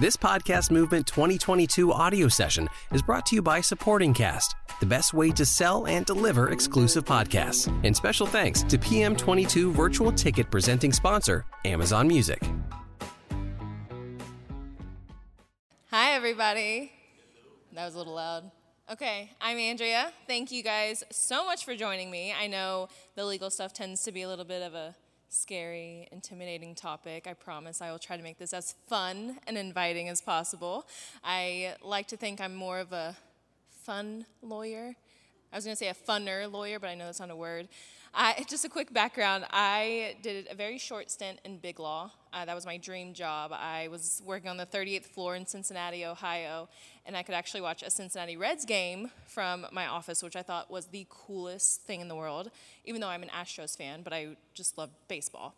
[0.00, 5.12] This Podcast Movement 2022 audio session is brought to you by Supporting Cast, the best
[5.12, 7.68] way to sell and deliver exclusive podcasts.
[7.84, 12.42] And special thanks to PM22 virtual ticket presenting sponsor, Amazon Music.
[15.90, 16.92] Hi, everybody.
[17.74, 18.50] That was a little loud.
[18.90, 20.14] Okay, I'm Andrea.
[20.26, 22.32] Thank you guys so much for joining me.
[22.32, 24.94] I know the legal stuff tends to be a little bit of a
[25.30, 27.26] scary, intimidating topic.
[27.26, 30.86] I promise I will try to make this as fun and inviting as possible.
[31.24, 33.16] I like to think I'm more of a
[33.84, 34.94] fun lawyer.
[35.52, 37.68] I was going to say a funner lawyer, but I know that's not a word.
[38.14, 39.44] I, just a quick background.
[39.50, 42.10] I did a very short stint in Big Law.
[42.32, 43.52] Uh, that was my dream job.
[43.52, 46.68] I was working on the 38th floor in Cincinnati, Ohio,
[47.06, 50.70] and I could actually watch a Cincinnati Reds game from my office, which I thought
[50.70, 52.50] was the coolest thing in the world,
[52.84, 55.54] even though I'm an Astros fan, but I just love baseball.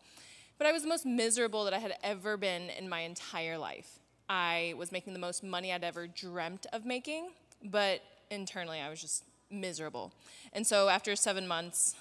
[0.58, 3.98] But I was the most miserable that I had ever been in my entire life.
[4.28, 7.32] I was making the most money I'd ever dreamt of making,
[7.64, 10.12] but internally I was just miserable.
[10.52, 11.96] And so after seven months,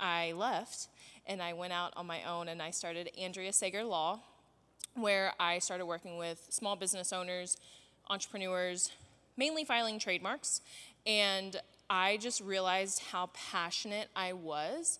[0.00, 0.88] I left
[1.26, 4.20] and I went out on my own and I started Andrea Sager Law,
[4.94, 7.56] where I started working with small business owners,
[8.08, 8.90] entrepreneurs,
[9.36, 10.60] mainly filing trademarks.
[11.06, 11.56] And
[11.88, 14.98] I just realized how passionate I was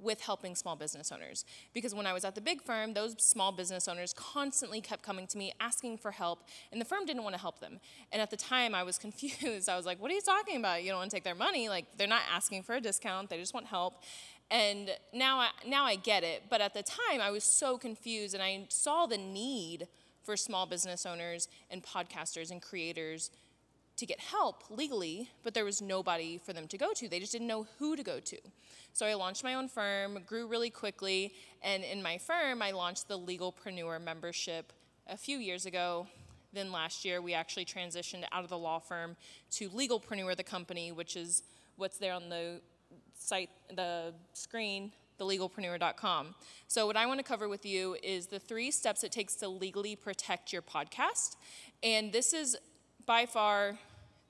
[0.00, 1.44] with helping small business owners.
[1.72, 5.26] Because when I was at the big firm, those small business owners constantly kept coming
[5.28, 7.80] to me asking for help, and the firm didn't want to help them.
[8.12, 9.68] And at the time, I was confused.
[9.68, 10.82] I was like, What are you talking about?
[10.82, 11.68] You don't want to take their money?
[11.68, 14.02] Like, they're not asking for a discount, they just want help.
[14.50, 16.44] And now I, now I get it.
[16.50, 19.86] But at the time, I was so confused, and I saw the need
[20.24, 23.30] for small business owners and podcasters and creators
[24.00, 27.06] to get help legally, but there was nobody for them to go to.
[27.06, 28.38] They just didn't know who to go to.
[28.94, 33.08] So I launched my own firm, grew really quickly, and in my firm, I launched
[33.08, 34.72] the Legalpreneur membership
[35.06, 36.06] a few years ago.
[36.54, 39.16] Then last year, we actually transitioned out of the law firm
[39.52, 41.42] to Legalpreneur, the company, which is
[41.76, 42.62] what's there on the
[43.14, 46.34] site, the screen, thelegalpreneur.com.
[46.68, 49.48] So, what I want to cover with you is the three steps it takes to
[49.48, 51.36] legally protect your podcast.
[51.82, 52.56] And this is
[53.06, 53.78] by far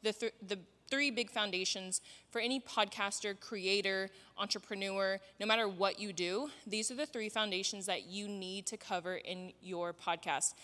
[0.03, 0.59] the, th- the
[0.91, 2.00] three big foundations
[2.31, 6.50] for any podcaster, creator, entrepreneur, no matter what you do.
[6.66, 10.55] These are the three foundations that you need to cover in your podcast.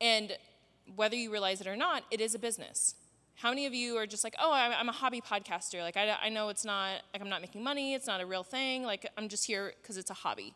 [0.00, 0.36] And
[0.94, 2.94] whether you realize it or not, it is a business.
[3.34, 5.80] How many of you are just like, oh, I'm a hobby podcaster?
[5.80, 8.44] Like, I, I know it's not, like, I'm not making money, it's not a real
[8.44, 8.84] thing.
[8.84, 10.54] Like, I'm just here because it's a hobby.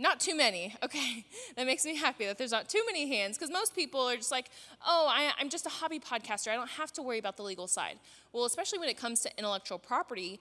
[0.00, 0.74] Not too many.
[0.82, 4.16] Okay, that makes me happy that there's not too many hands because most people are
[4.16, 4.50] just like,
[4.84, 6.48] oh, I, am just a hobby podcaster.
[6.48, 7.98] I don't have to worry about the legal side.
[8.32, 10.40] Well, especially when it comes to intellectual property,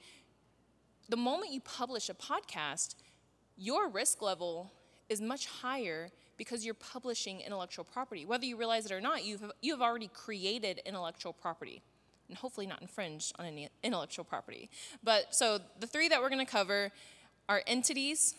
[1.09, 2.95] the moment you publish a podcast,
[3.57, 4.71] your risk level
[5.09, 8.25] is much higher because you're publishing intellectual property.
[8.25, 11.83] Whether you realize it or not, you've, you have already created intellectual property
[12.29, 14.69] and hopefully not infringed on any intellectual property.
[15.03, 16.91] But so the three that we're going to cover
[17.49, 18.35] are entities,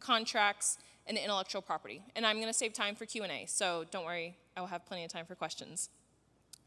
[0.00, 2.02] contracts, and intellectual property.
[2.14, 5.04] And I'm going to save time for Q&A, so don't worry, I will have plenty
[5.04, 5.90] of time for questions.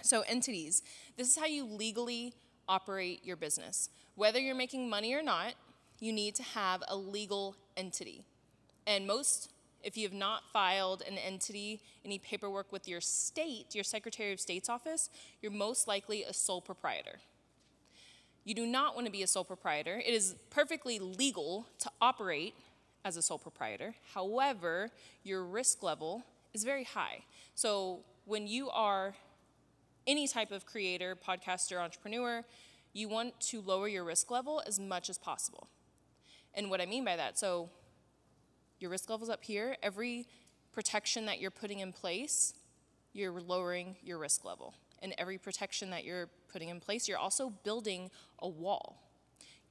[0.01, 0.83] So entities,
[1.17, 2.33] this is how you legally
[2.67, 3.89] operate your business.
[4.15, 5.53] Whether you're making money or not,
[5.99, 8.25] you need to have a legal entity.
[8.85, 9.49] And most
[9.83, 14.39] if you have not filed an entity, any paperwork with your state, your Secretary of
[14.39, 15.09] State's office,
[15.41, 17.19] you're most likely a sole proprietor.
[18.45, 19.97] You do not want to be a sole proprietor.
[19.97, 22.55] It is perfectly legal to operate
[23.05, 23.95] as a sole proprietor.
[24.13, 24.89] However,
[25.23, 27.23] your risk level is very high.
[27.55, 29.15] So when you are
[30.07, 32.43] any type of creator, podcaster, entrepreneur,
[32.93, 35.67] you want to lower your risk level as much as possible.
[36.53, 37.69] And what I mean by that, so
[38.79, 39.77] your risk level's up here.
[39.81, 40.27] Every
[40.71, 42.53] protection that you're putting in place,
[43.13, 44.75] you're lowering your risk level.
[45.01, 48.09] And every protection that you're putting in place, you're also building
[48.39, 49.02] a wall.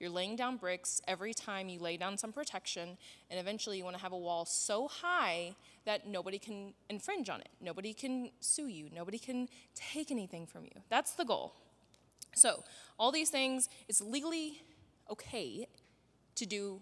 [0.03, 2.99] You're laying down bricks every time you lay down some protection,
[3.31, 5.55] and eventually you want to have a wall so high
[5.85, 7.51] that nobody can infringe on it.
[7.61, 8.89] Nobody can sue you.
[8.93, 10.73] Nobody can take anything from you.
[10.89, 11.55] That's the goal.
[12.35, 12.65] So,
[12.99, 14.63] all these things, it's legally
[15.09, 15.69] okay
[16.35, 16.81] to do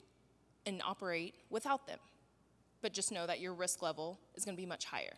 [0.64, 1.98] and operate without them.
[2.80, 5.12] But just know that your risk level is going to be much higher.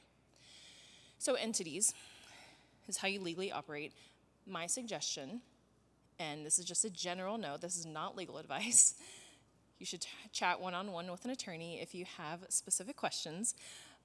[1.19, 1.95] So, entities
[2.89, 3.93] is how you legally operate.
[4.45, 5.43] My suggestion
[6.23, 8.95] and this is just a general note, this is not legal advice.
[9.79, 13.55] You should chat one on one with an attorney if you have specific questions.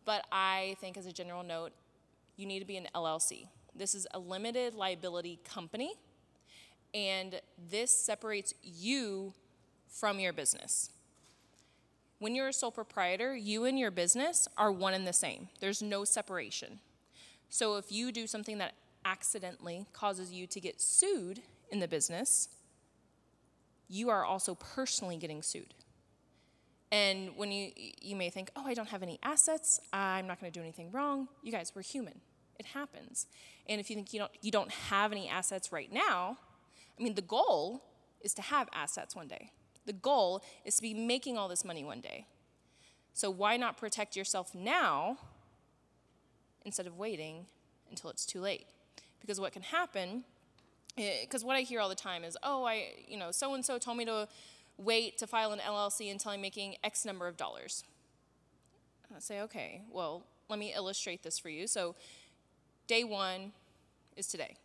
[0.05, 1.71] But I think, as a general note,
[2.35, 3.47] you need to be an LLC.
[3.75, 5.93] This is a limited liability company,
[6.93, 9.33] and this separates you
[9.87, 10.89] from your business.
[12.19, 15.49] When you're a sole proprietor, you and your business are one and the same.
[15.59, 16.79] There's no separation.
[17.49, 18.73] So if you do something that
[19.05, 22.49] accidentally causes you to get sued in the business,
[23.87, 25.73] you are also personally getting sued.
[26.91, 27.71] And when you
[28.01, 29.79] you may think, "Oh, I don't have any assets.
[29.91, 32.21] I'm not going to do anything wrong." You guys, we're human.
[32.57, 33.27] It happens.
[33.67, 36.37] And if you think you don't you don't have any assets right now,
[36.97, 37.83] I mean, the goal
[38.21, 39.51] is to have assets one day.
[39.85, 42.25] The goal is to be making all this money one day.
[43.13, 45.17] So why not protect yourself now
[46.65, 47.47] instead of waiting
[47.89, 48.67] until it's too late?
[49.19, 50.23] Because what can happen
[50.97, 53.63] Eh, because what I hear all the time is, "Oh, I, you know, so and
[53.63, 54.27] so told me to
[54.77, 57.83] wait to file an LLC until I'm making X number of dollars.
[59.15, 61.67] I say, okay, well, let me illustrate this for you.
[61.67, 61.95] So,
[62.87, 63.51] day one
[64.15, 64.55] is today.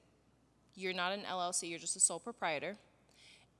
[0.74, 2.76] You're not an LLC, you're just a sole proprietor.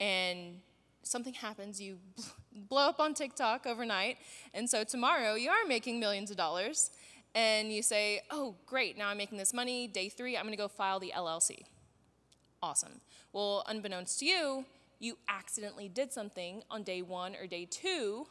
[0.01, 0.61] And
[1.03, 1.99] something happens, you
[2.69, 4.19] blow up on TikTok overnight.
[4.53, 6.91] And so, tomorrow, you are making millions of dollars.
[7.35, 9.87] And you say, oh, great, now I'm making this money.
[9.87, 11.63] Day three, I'm gonna go file the LLC.
[12.63, 13.01] Awesome.
[13.33, 14.65] Well, unbeknownst to you,
[15.01, 18.27] you accidentally did something on day one or day two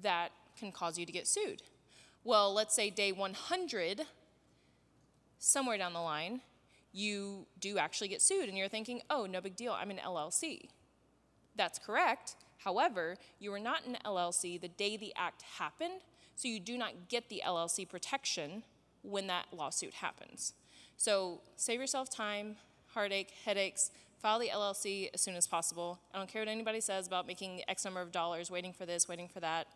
[0.00, 1.62] that can cause you to get sued.
[2.24, 4.02] Well, let's say day 100,
[5.38, 6.40] somewhere down the line,
[6.92, 10.70] you do actually get sued and you're thinking, oh, no big deal, I'm an LLC.
[11.56, 12.36] That's correct.
[12.58, 16.00] However, you were not an LLC the day the act happened,
[16.36, 18.62] so you do not get the LLC protection
[19.02, 20.54] when that lawsuit happens.
[20.96, 22.56] So save yourself time,
[22.96, 23.90] heartache, headaches,
[24.22, 26.00] file the LLC as soon as possible.
[26.14, 29.06] I don't care what anybody says about making X number of dollars, waiting for this,
[29.06, 29.66] waiting for that.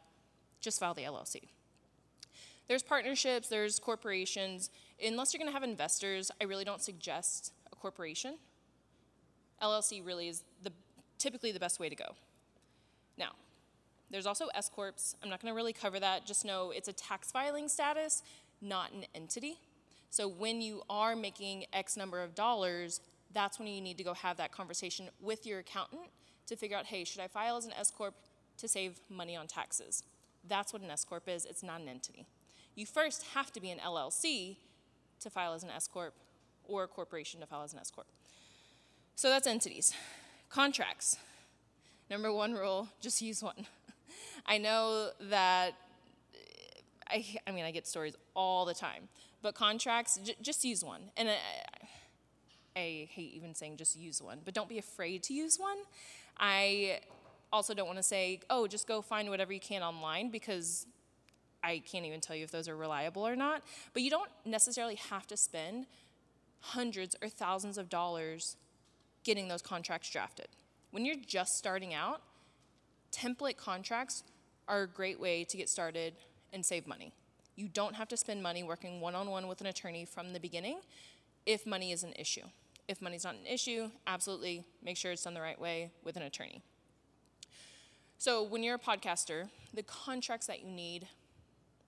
[0.62, 1.43] Just file the LLC.
[2.67, 4.70] There's partnerships, there's corporations.
[5.05, 8.38] Unless you're to have investors, I really don't suggest a corporation.
[9.62, 10.73] LLC really is the,
[11.19, 12.14] typically the best way to go.
[13.19, 13.32] Now,
[14.11, 15.14] there's also S corps.
[15.23, 16.25] I'm not to really cover that.
[16.25, 18.23] Just know it's a tax filing status,
[18.62, 19.58] not an entity.
[20.11, 23.00] So when you are making X number of dollars,
[23.32, 26.03] that's when you need to go have that conversation with your accountant
[26.47, 28.15] to figure out, hey, should I file as an S corp
[28.59, 30.03] to save money on taxes?
[30.49, 31.44] That's what an S corp is.
[31.44, 32.27] It's not an entity.
[32.75, 34.56] You first have to be an LLC
[35.21, 36.15] to file as an S corp
[36.65, 38.06] or a corporation to file as an S corp.
[39.15, 39.94] So that's entities.
[40.49, 41.17] Contracts.
[42.09, 43.67] Number one rule, just use one.
[44.47, 45.75] I know that
[47.09, 49.09] I, I mean, I get stories all the time,
[49.43, 51.11] but contracts, j- just use one.
[51.17, 51.37] And I,
[52.76, 55.78] I hate even saying just use one, but don't be afraid to use one.
[56.38, 57.00] I
[57.52, 60.87] also don't want to say, oh, just go find whatever you can online because
[61.62, 63.62] I can't even tell you if those are reliable or not.
[63.93, 65.87] But you don't necessarily have to spend
[66.61, 68.56] hundreds or thousands of dollars
[69.25, 70.49] getting those contracts drafted.
[70.90, 72.23] When you're just starting out,
[73.12, 74.23] template contracts
[74.69, 76.14] are a great way to get started
[76.52, 77.12] and save money.
[77.56, 80.40] You don't have to spend money working one on one with an attorney from the
[80.40, 80.78] beginning
[81.46, 82.44] if money is an issue.
[82.88, 86.22] If money's not an issue, absolutely make sure it's done the right way with an
[86.22, 86.62] attorney.
[88.19, 91.08] So, when you're a podcaster, the contracts that you need,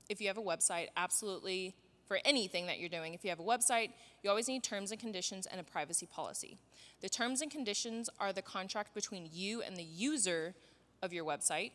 [0.09, 1.75] if you have a website, absolutely
[2.07, 3.91] for anything that you're doing, if you have a website,
[4.23, 6.57] you always need terms and conditions and a privacy policy.
[7.01, 10.55] The terms and conditions are the contract between you and the user
[11.03, 11.73] of your website.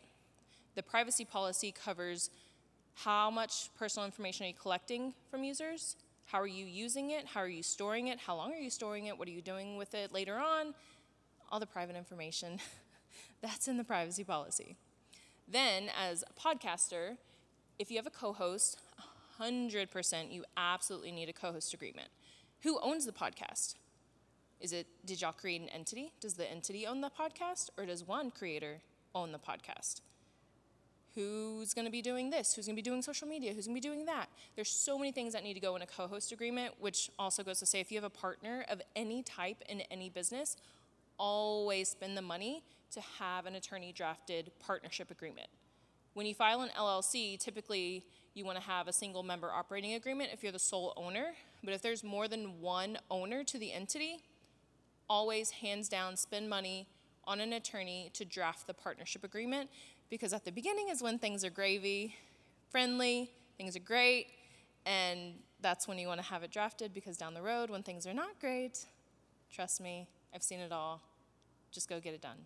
[0.75, 2.29] The privacy policy covers
[2.95, 7.25] how much personal information are you collecting from users, how are you using it?
[7.25, 8.19] How are you storing it?
[8.19, 9.17] How long are you storing it?
[9.17, 10.73] What are you doing with it later on?
[11.49, 12.59] All the private information.
[13.41, 14.75] That's in the privacy policy.
[15.47, 17.15] Then, as a podcaster,
[17.79, 18.77] if you have a co host,
[19.39, 22.09] 100% you absolutely need a co host agreement.
[22.63, 23.75] Who owns the podcast?
[24.59, 26.11] Is it, did y'all create an entity?
[26.19, 28.81] Does the entity own the podcast, or does one creator
[29.15, 30.01] own the podcast?
[31.17, 33.75] Who's going to be doing this, who's going to be doing social media, who's going
[33.75, 34.29] to be doing that.
[34.55, 37.57] There's so many things that need to go in a co-host agreement, which also goes
[37.59, 40.57] to say if you have a partner of any type in any business,
[41.17, 45.47] always spend the money to have an attorney drafted partnership agreement.
[46.13, 48.05] When you file an LLC, typically
[48.35, 51.31] you want to have a single member operating agreement if you're the sole owner,
[51.63, 54.19] but if there's more than one owner to the entity,
[55.09, 56.87] always hands down spend money
[57.25, 59.69] on an attorney to draft the partnership agreement
[60.09, 62.15] because at the beginning is when things are gravy,
[62.69, 64.27] friendly, things are great,
[64.85, 68.07] and that's when you want to have it drafted because down the road, when things
[68.07, 68.85] are not great,
[69.51, 71.01] trust me, I've seen it all.
[71.71, 72.37] Just go get it done.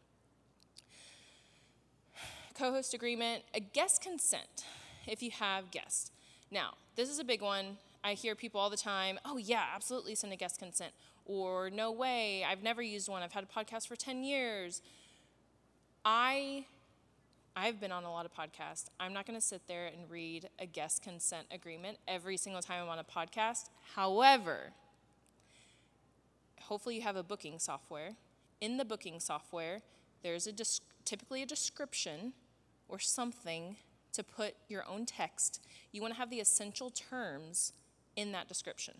[2.57, 4.65] Co host agreement, a guest consent
[5.07, 6.11] if you have guests.
[6.49, 7.77] Now, this is a big one.
[8.03, 10.91] I hear people all the time, oh, yeah, absolutely send a guest consent.
[11.25, 13.21] Or, no way, I've never used one.
[13.21, 14.81] I've had a podcast for 10 years.
[16.03, 16.65] I
[17.55, 18.85] I've been on a lot of podcasts.
[18.99, 22.83] I'm not going to sit there and read a guest consent agreement every single time
[22.83, 23.69] I'm on a podcast.
[23.95, 24.71] However,
[26.61, 28.15] hopefully you have a booking software.
[28.61, 29.81] In the booking software,
[30.23, 30.53] there's a
[31.03, 32.33] typically a description
[32.87, 33.75] or something
[34.13, 35.61] to put your own text.
[35.91, 37.73] You want to have the essential terms
[38.15, 38.93] in that description.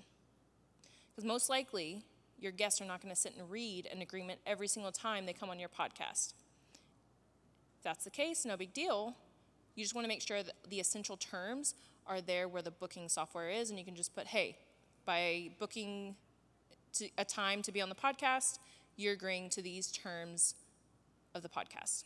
[1.10, 2.04] Because most likely,
[2.40, 5.34] your guests are not going to sit and read an agreement every single time they
[5.34, 6.34] come on your podcast.
[7.82, 9.16] If that's the case, no big deal.
[9.74, 11.74] You just want to make sure that the essential terms
[12.06, 14.56] are there where the booking software is, and you can just put, hey,
[15.04, 16.16] by booking
[17.18, 18.60] a time to be on the podcast,
[18.98, 20.54] you're agreeing to these terms
[21.34, 22.04] of the podcast.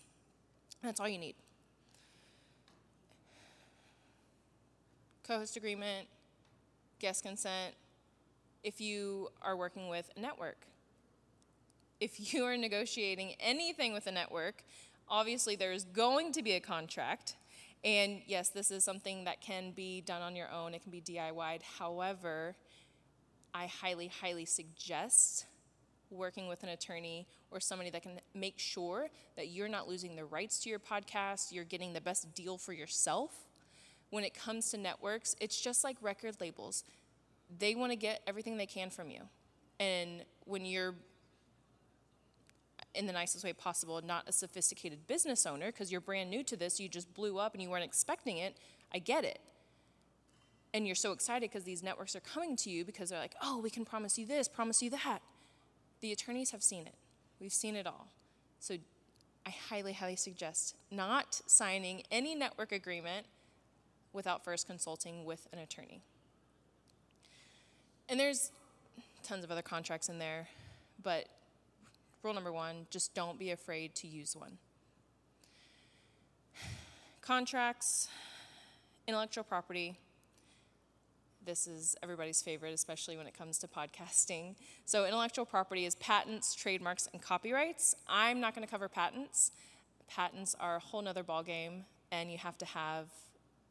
[0.81, 1.35] That's all you need.
[5.27, 6.07] Co host agreement,
[6.99, 7.75] guest consent,
[8.63, 10.67] if you are working with a network.
[11.99, 14.63] If you are negotiating anything with a network,
[15.09, 17.35] obviously there's going to be a contract.
[17.83, 21.01] And yes, this is something that can be done on your own, it can be
[21.01, 21.61] DIYed.
[21.79, 22.55] However,
[23.53, 25.45] I highly, highly suggest
[26.09, 30.25] working with an attorney or somebody that can make sure that you're not losing the
[30.25, 33.31] rights to your podcast, you're getting the best deal for yourself.
[34.09, 36.83] When it comes to networks, it's just like record labels
[37.59, 39.21] they want to get everything they can from you.
[39.79, 40.95] And when you're
[42.95, 46.55] in the nicest way possible, not a sophisticated business owner, because you're brand new to
[46.55, 48.55] this, you just blew up and you weren't expecting it,
[48.93, 49.39] I get it.
[50.73, 53.59] And you're so excited because these networks are coming to you because they're like, oh,
[53.59, 55.19] we can promise you this, promise you that.
[56.01, 56.95] The attorneys have seen it.
[57.39, 58.07] We've seen it all.
[58.59, 58.75] So
[59.45, 63.27] I highly, highly suggest not signing any network agreement
[64.11, 66.01] without first consulting with an attorney.
[68.09, 68.51] And there's
[69.23, 70.47] tons of other contracts in there,
[71.01, 71.27] but
[72.25, 74.57] rule number one just don't be afraid to use one.
[77.21, 78.07] Contracts,
[79.07, 79.95] intellectual property.
[81.45, 84.55] This is everybody's favorite, especially when it comes to podcasting.
[84.85, 87.95] So, intellectual property is patents, trademarks, and copyrights.
[88.09, 89.51] I'm not going to cover patents.
[90.07, 93.05] Patents are a whole nother ballgame, and you have to have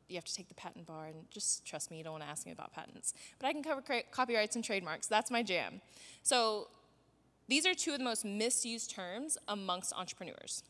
[0.08, 2.28] you have to take the patent bar and just trust me, you don't want to
[2.28, 3.14] ask me about patents.
[3.38, 5.06] But I can cover copyrights and trademarks.
[5.06, 5.80] That's my jam.
[6.22, 6.68] So
[7.48, 10.62] these are two of the most misused terms amongst entrepreneurs.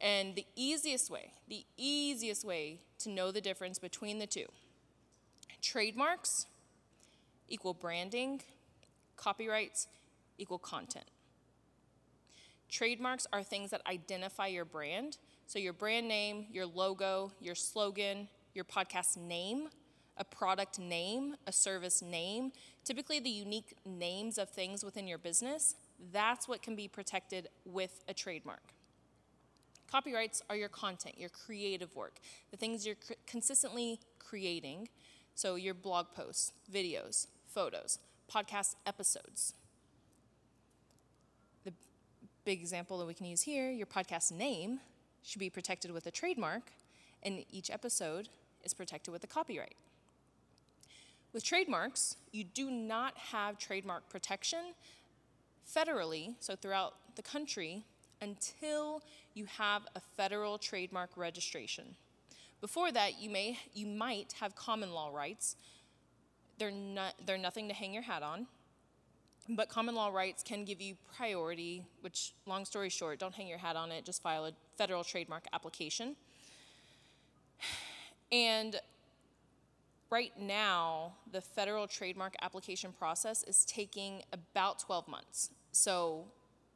[0.00, 4.46] And the easiest way, the easiest way to know the difference between the two
[5.60, 6.46] trademarks
[7.48, 8.40] equal branding,
[9.16, 9.88] copyrights
[10.38, 11.04] equal content.
[12.68, 15.18] Trademarks are things that identify your brand.
[15.46, 19.68] So, your brand name, your logo, your slogan, your podcast name,
[20.16, 22.52] a product name, a service name,
[22.84, 25.76] typically the unique names of things within your business,
[26.12, 28.62] that's what can be protected with a trademark.
[29.90, 32.20] Copyrights are your content, your creative work,
[32.50, 34.88] the things you're cr- consistently creating.
[35.34, 37.98] So, your blog posts, videos, photos,
[38.32, 39.54] podcast episodes.
[41.64, 41.72] The
[42.44, 44.80] big example that we can use here your podcast name
[45.22, 46.70] should be protected with a trademark,
[47.22, 48.28] and each episode
[48.64, 49.74] is protected with a copyright.
[51.32, 54.74] With trademarks, you do not have trademark protection
[55.68, 57.84] federally, so throughout the country,
[58.20, 59.02] until
[59.34, 61.94] you have a federal trademark registration.
[62.60, 65.56] Before that, you may you might have common law rights.
[66.58, 68.46] They're not they're nothing to hang your hat on.
[69.48, 73.58] But common law rights can give you priority, which, long story short, don't hang your
[73.58, 76.16] hat on it, just file a federal trademark application.
[78.32, 78.78] And
[80.10, 85.50] right now, the federal trademark application process is taking about 12 months.
[85.72, 86.26] So,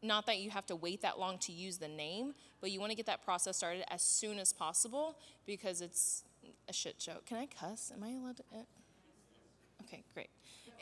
[0.02, 2.90] not that you have to wait that long to use the name, but you want
[2.90, 6.24] to get that process started as soon as possible because it's
[6.68, 7.16] a shit show.
[7.26, 7.90] Can I cuss?
[7.94, 8.42] Am I allowed to?
[8.54, 8.62] Eh?
[9.82, 10.28] Okay, great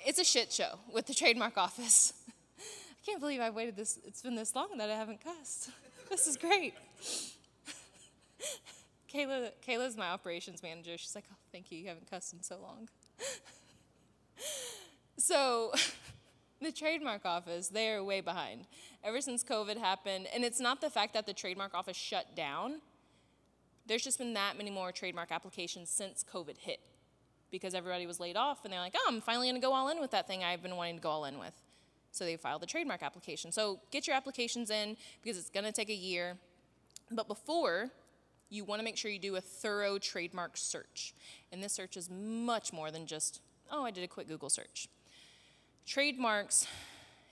[0.04, 2.12] it's a shit show with the trademark office.
[2.58, 5.70] I can't believe I waited this, it's been this long that I haven't cussed.
[6.10, 6.74] This is great.
[9.12, 10.96] Kayla, Kayla's my operations manager.
[10.96, 12.88] She's like, oh, thank you, you haven't cussed in so long.
[15.18, 15.72] so,
[16.60, 18.66] the trademark office, they are way behind.
[19.04, 22.80] Ever since COVID happened, and it's not the fact that the trademark office shut down,
[23.86, 26.80] there's just been that many more trademark applications since COVID hit
[27.50, 29.88] because everybody was laid off and they're like, oh, I'm finally going to go all
[29.90, 31.52] in with that thing I've been wanting to go all in with.
[32.12, 33.52] So they filed the trademark application.
[33.52, 36.36] So get your applications in because it's going to take a year.
[37.10, 37.90] But before,
[38.52, 41.14] you want to make sure you do a thorough trademark search.
[41.50, 43.40] And this search is much more than just,
[43.70, 44.88] oh, I did a quick Google search.
[45.86, 46.66] Trademarks,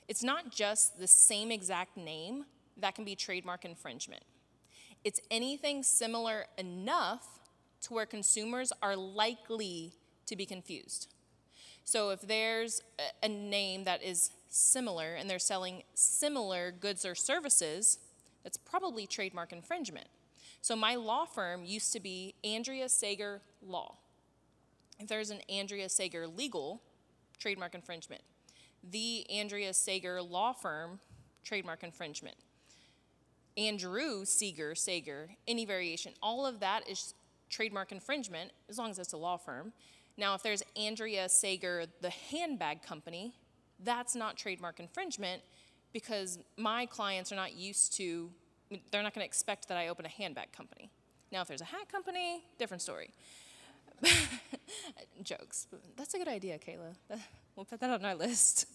[0.08, 2.46] it's not just the same exact name
[2.78, 4.22] that can be trademark infringement.
[5.04, 7.38] It's anything similar enough
[7.82, 9.92] to where consumers are likely
[10.26, 11.08] to be confused.
[11.84, 12.82] So if there's
[13.22, 17.98] a name that is similar and they're selling similar goods or services,
[18.42, 20.06] that's probably trademark infringement.
[20.62, 23.96] So my law firm used to be Andrea Sager Law.
[24.98, 26.82] If there's an Andrea Sager Legal,
[27.38, 28.22] trademark infringement.
[28.90, 31.00] The Andrea Sager Law Firm,
[31.44, 32.36] trademark infringement.
[33.56, 37.14] Andrew Seeger, Sager, any variation, all of that is
[37.48, 39.72] trademark infringement as long as it's a law firm.
[40.16, 43.34] Now, if there's Andrea Sager, the handbag company,
[43.82, 45.42] that's not trademark infringement
[45.92, 48.30] because my clients are not used to,
[48.90, 50.90] they're not going to expect that I open a handbag company.
[51.32, 53.12] Now, if there's a hat company, different story.
[55.22, 55.66] Jokes.
[55.96, 57.18] That's a good idea, Kayla.
[57.54, 58.66] We'll put that on our list.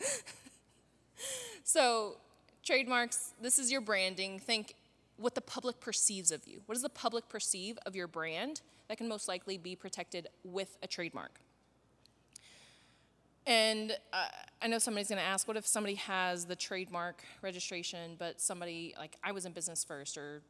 [1.64, 2.16] so,
[2.64, 4.38] trademarks, this is your branding.
[4.38, 4.74] Think
[5.16, 6.60] what the public perceives of you.
[6.66, 10.76] What does the public perceive of your brand that can most likely be protected with
[10.82, 11.40] a trademark?
[13.46, 14.28] And uh,
[14.60, 18.94] I know somebody's going to ask, what if somebody has the trademark registration, but somebody,
[18.96, 20.42] like I was in business first, or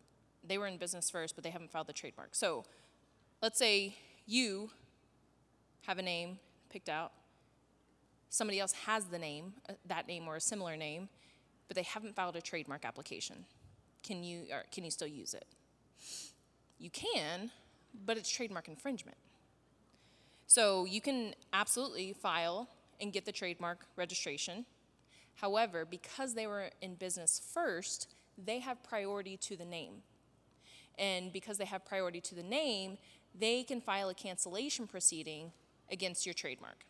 [0.46, 2.34] they were in business first, but they haven't filed the trademark?
[2.34, 2.64] So
[3.40, 3.96] let's say
[4.26, 4.70] you
[5.86, 7.12] have a name picked out,
[8.28, 11.08] somebody else has the name, uh, that name or a similar name,
[11.68, 13.46] but they haven't filed a trademark application.
[14.02, 15.46] Can you, can you still use it?
[16.78, 17.50] You can,
[18.04, 19.16] but it's trademark infringement.
[20.46, 22.68] So you can absolutely file
[23.02, 24.64] and get the trademark registration.
[25.34, 29.96] However, because they were in business first, they have priority to the name.
[30.98, 32.98] And because they have priority to the name,
[33.38, 35.52] they can file a cancellation proceeding
[35.90, 36.84] against your trademark.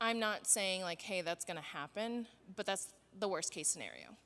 [0.00, 2.26] I'm not saying like, hey, that's to happen,
[2.56, 4.16] but that's the worst case scenario.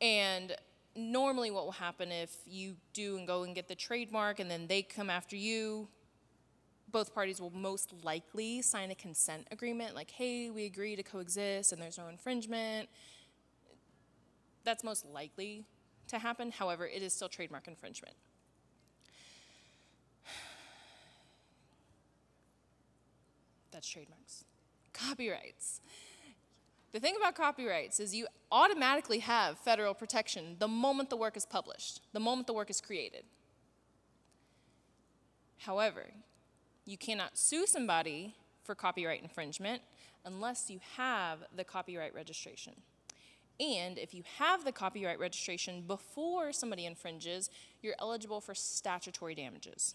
[0.00, 0.54] And
[0.94, 4.66] normally, what will happen if you do and go and get the trademark and then
[4.66, 5.88] they come after you,
[6.90, 11.72] both parties will most likely sign a consent agreement like, hey, we agree to coexist
[11.72, 12.88] and there's no infringement.
[14.64, 15.64] That's most likely
[16.08, 16.50] to happen.
[16.50, 18.14] However, it is still trademark infringement.
[23.72, 24.44] That's trademarks.
[24.92, 25.80] Copyrights.
[26.92, 31.44] The thing about copyrights is you automatically have federal protection the moment the work is
[31.44, 33.24] published, the moment the work is created.
[35.58, 36.06] However,
[36.86, 39.82] you cannot sue somebody for copyright infringement
[40.24, 42.72] unless you have the copyright registration.
[43.60, 47.50] And if you have the copyright registration before somebody infringes,
[47.82, 49.94] you're eligible for statutory damages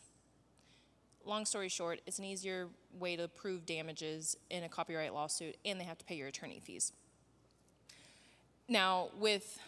[1.26, 2.68] long story short, it's an easier
[3.00, 6.62] way to prove damages in a copyright lawsuit, and they have to pay your attorney
[6.64, 6.92] fees.
[8.68, 9.60] Now, with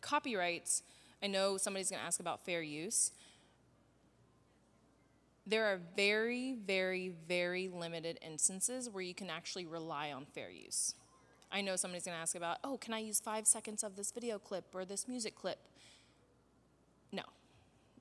[0.00, 0.82] copyrights,
[1.22, 3.12] I know somebody's going to ask about fair use.
[5.46, 10.94] There are very, very, very limited instances where you can actually rely on fair use.
[11.50, 14.38] I know somebody's to ask about, oh, can I use five seconds of this video
[14.38, 15.58] clip or this music clip?
[17.12, 17.24] No.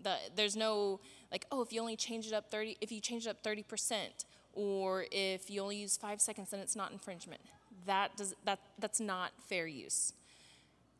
[0.01, 0.99] The, there's no
[1.31, 4.25] like, oh, if you only change it up 30, if you change it up 30%,
[4.53, 7.41] or if you only use five seconds, then it's not infringement.
[7.85, 10.13] That does, that, that's not fair use.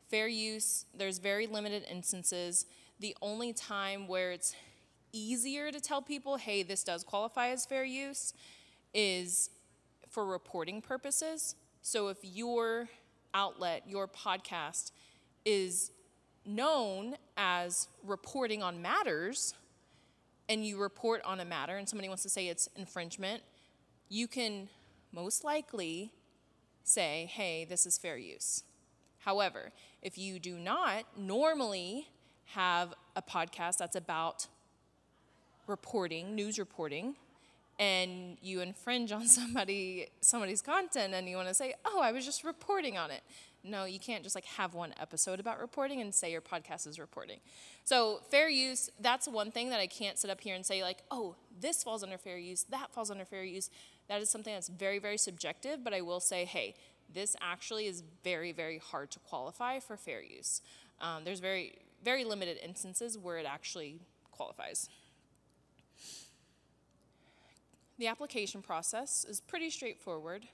[0.08, 2.66] Fair use, there's very limited instances.
[3.00, 4.54] The only time where it's
[5.12, 8.34] easier to tell people, hey, this does qualify as fair use,
[8.94, 9.50] is
[10.10, 11.54] for reporting purposes.
[11.82, 12.88] So if your
[13.34, 14.92] outlet, your podcast,
[15.44, 15.90] is
[16.44, 19.54] known as reporting on matters,
[20.48, 23.42] and you report on a matter and somebody wants to say it's infringement,
[24.08, 24.68] you can
[25.12, 26.12] most likely
[26.84, 28.64] say, hey, this is fair use.
[29.20, 29.70] However,
[30.02, 32.08] if you do not normally
[32.46, 34.48] have a podcast that's about
[35.66, 37.14] reporting, news reporting,
[37.78, 42.24] and you infringe on somebody somebody's content and you want to say, "Oh, I was
[42.24, 43.22] just reporting on it."
[43.64, 46.98] No, you can't just like have one episode about reporting and say your podcast is
[46.98, 47.38] reporting.
[47.84, 50.98] So, fair use, that's one thing that I can't sit up here and say, like,
[51.12, 53.70] oh, this falls under fair use, that falls under fair use.
[54.08, 56.74] That is something that's very, very subjective, but I will say, hey,
[57.12, 60.60] this actually is very, very hard to qualify for fair use.
[61.00, 64.00] Um, there's very, very limited instances where it actually
[64.32, 64.88] qualifies.
[68.02, 70.44] The application process is pretty straightforward.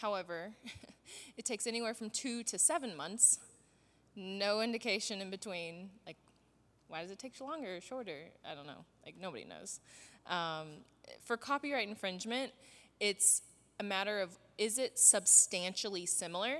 [0.00, 0.50] However,
[1.36, 3.38] it takes anywhere from two to seven months.
[4.16, 5.88] No indication in between.
[6.04, 6.16] Like,
[6.88, 8.22] why does it take longer or shorter?
[8.44, 8.84] I don't know.
[9.06, 9.78] Like, nobody knows.
[10.26, 10.78] Um,
[11.22, 12.50] for copyright infringement,
[12.98, 13.42] it's
[13.78, 16.56] a matter of is it substantially similar?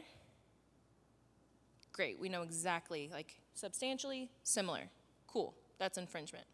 [1.92, 4.82] Great, we know exactly, like, substantially similar.
[5.26, 6.46] Cool, that's infringement.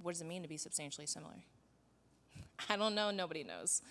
[0.00, 1.34] What does it mean to be substantially similar?
[2.68, 3.82] I don't know, nobody knows.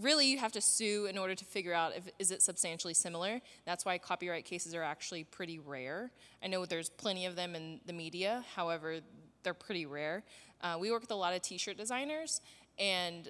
[0.00, 3.40] Really, you have to sue in order to figure out if is it substantially similar.
[3.64, 6.12] That's why copyright cases are actually pretty rare.
[6.42, 9.00] I know there's plenty of them in the media, however,
[9.42, 10.22] they're pretty rare.
[10.60, 12.40] Uh, we work with a lot of T-shirt designers,
[12.78, 13.28] and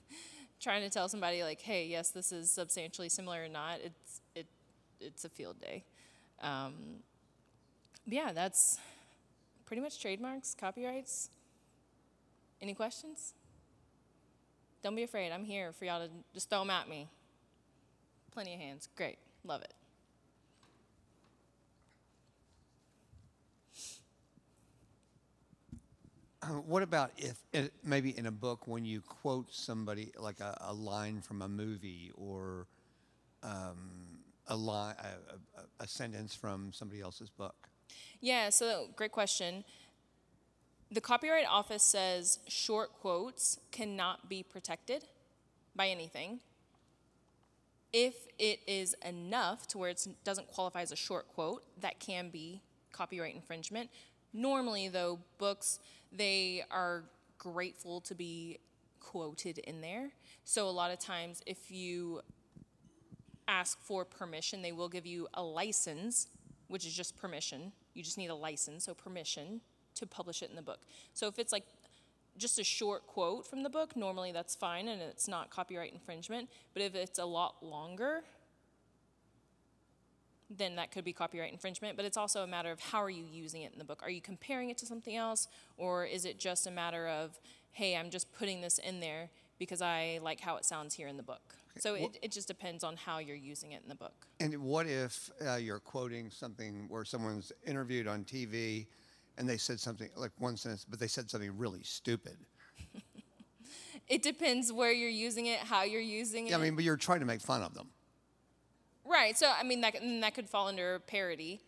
[0.60, 4.46] trying to tell somebody like, "Hey, yes, this is substantially similar or not," it's it
[5.00, 5.84] it's a field day.
[6.42, 7.02] Um,
[8.06, 8.78] yeah, that's
[9.66, 11.30] pretty much trademarks, copyrights.
[12.60, 13.34] Any questions?
[14.82, 15.32] Don't be afraid.
[15.32, 17.08] I'm here for y'all to just throw them at me.
[18.32, 18.88] Plenty of hands.
[18.96, 19.18] Great.
[19.44, 19.74] Love it.
[26.40, 30.56] Uh, what about if it, maybe in a book when you quote somebody like a,
[30.60, 32.68] a line from a movie or
[33.42, 33.90] um,
[34.46, 37.68] a line, a, a, a sentence from somebody else's book?
[38.20, 39.64] Yeah, so great question.
[40.90, 45.04] The Copyright Office says short quotes cannot be protected
[45.76, 46.40] by anything.
[47.92, 52.30] If it is enough to where it doesn't qualify as a short quote, that can
[52.30, 53.90] be copyright infringement.
[54.32, 55.78] Normally, though, books,
[56.10, 57.04] they are
[57.36, 58.58] grateful to be
[59.00, 60.10] quoted in there.
[60.44, 62.22] So, a lot of times, if you
[63.46, 66.28] ask for permission, they will give you a license,
[66.68, 67.72] which is just permission.
[67.94, 69.60] You just need a license, so permission
[69.98, 70.80] to publish it in the book.
[71.14, 71.64] So, if it's like
[72.38, 76.48] just a short quote from the book, normally that's fine and it's not copyright infringement.
[76.72, 78.22] But if it's a lot longer,
[80.50, 81.96] then that could be copyright infringement.
[81.96, 84.00] But it's also a matter of how are you using it in the book?
[84.02, 85.48] Are you comparing it to something else?
[85.76, 87.38] Or is it just a matter of,
[87.72, 91.16] hey, I'm just putting this in there because I like how it sounds here in
[91.16, 91.42] the book?
[91.72, 91.80] Okay.
[91.80, 94.26] So it, it just depends on how you're using it in the book.
[94.40, 98.86] And what if uh, you're quoting something where someone's interviewed on TV
[99.38, 102.36] and they said something like one sentence, but they said something really stupid?
[104.08, 106.50] it depends where you're using it, how you're using it.
[106.50, 107.88] Yeah, I mean, but you're trying to make fun of them.
[109.06, 109.38] Right.
[109.38, 111.60] So I mean that that could fall under parody.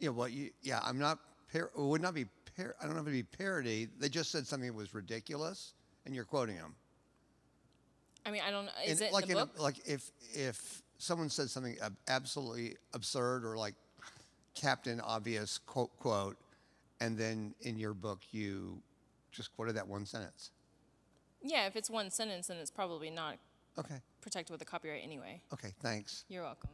[0.00, 0.08] Yeah.
[0.08, 0.80] Well, you, yeah.
[0.82, 1.20] I'm not.
[1.52, 2.24] Par- it would not be.
[2.56, 3.86] Par- I don't know if it'd be parody.
[3.98, 6.74] They just said something that was ridiculous, and you're quoting them.
[8.26, 8.68] I mean, I don't.
[8.84, 9.50] Is and it like in the book?
[9.56, 11.76] A, like if if someone said something
[12.08, 13.74] absolutely absurd or like
[14.54, 16.36] Captain Obvious quote quote,
[17.04, 18.80] and then in your book you
[19.32, 20.50] just quoted that one sentence.
[21.42, 23.36] Yeah, if it's one sentence, then it's probably not
[23.78, 24.00] Okay.
[24.20, 25.42] protected with the copyright anyway.
[25.52, 26.24] Okay, thanks.
[26.28, 26.70] You're welcome.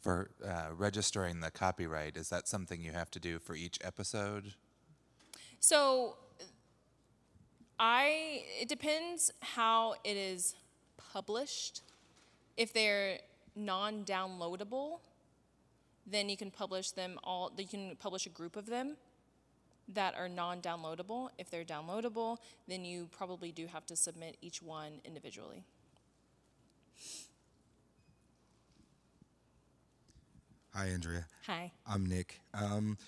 [0.00, 4.54] For uh, registering the copyright, is that something you have to do for each episode?
[5.58, 6.16] So
[7.80, 10.54] I it depends how it is
[11.12, 11.82] published.
[12.56, 13.18] If they're
[13.56, 14.98] non-downloadable,
[16.10, 18.96] then you can publish them all you can publish a group of them
[19.88, 21.30] that are non-downloadable.
[21.38, 25.64] If they're downloadable, then you probably do have to submit each one individually.
[30.74, 31.26] Hi, Andrea.
[31.46, 31.72] Hi.
[31.86, 32.40] I'm Nick.
[32.52, 32.98] Um,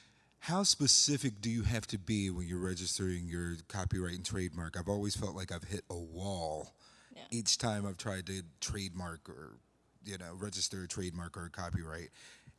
[0.41, 4.77] how specific do you have to be when you're registering your copyright and trademark?
[4.79, 6.75] I've always felt like I've hit a wall
[7.15, 7.23] yeah.
[7.31, 9.59] each time I've tried to trademark or,
[10.05, 12.09] you know, register a trademark or a copyright.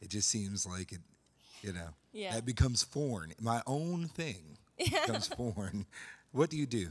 [0.01, 1.01] It just seems like it
[1.61, 2.33] you know, yeah.
[2.33, 3.33] that becomes foreign.
[3.39, 5.85] My own thing becomes foreign.
[6.31, 6.89] What do you do?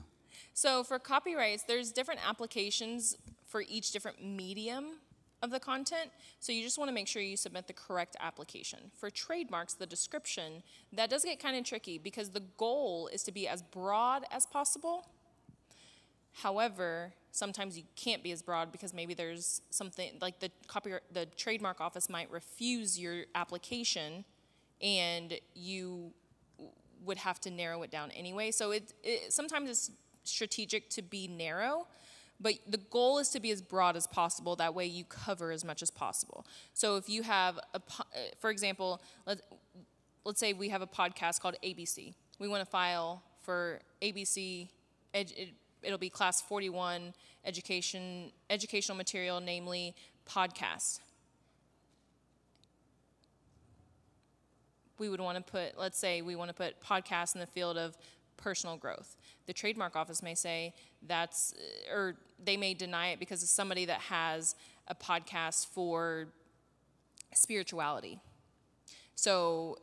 [0.55, 4.99] So for copyrights, there's different applications for each different medium
[5.43, 6.11] of the content.
[6.39, 8.79] So you just want to make sure you submit the correct application.
[8.97, 13.33] For trademarks, the description, that does get kind of tricky because the goal is to
[13.33, 15.09] be as broad as possible.
[16.33, 21.27] However, sometimes you can't be as broad because maybe there's something like the copyright the
[21.37, 24.25] trademark office might refuse your application
[24.83, 26.13] and you
[27.05, 28.51] would have to narrow it down anyway.
[28.51, 29.91] So it, it sometimes it's
[30.25, 31.87] strategic to be narrow,
[32.41, 34.57] but the goal is to be as broad as possible.
[34.57, 36.47] That way you cover as much as possible.
[36.75, 38.03] So if you have a, uh,
[38.39, 39.43] for example, let's
[40.25, 42.15] let's say we have a podcast called ABC.
[42.39, 44.69] We want to file for ABC.
[45.83, 47.15] It'll be class 41
[47.45, 49.95] education educational material, namely
[50.29, 51.01] podcast.
[55.01, 57.77] we would want to put, let's say we want to put podcasts in the field
[57.77, 57.97] of
[58.37, 59.17] personal growth.
[59.47, 60.75] The trademark office may say
[61.09, 61.55] that's,
[61.91, 64.55] uh, or they may deny it because it's somebody that has
[64.87, 66.29] a podcast for
[67.35, 68.21] spirituality.
[69.15, 69.79] So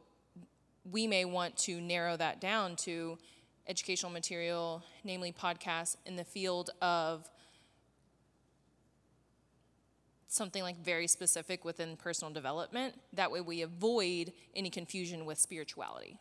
[0.89, 3.17] we may want to narrow that down to
[3.67, 7.29] educational material, namely podcasts in the field of
[10.27, 12.95] something like very specific within personal development.
[13.13, 16.19] That way we avoid any confusion with spirituality.